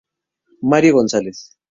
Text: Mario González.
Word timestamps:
Mario 0.63 0.95
González. 0.95 1.53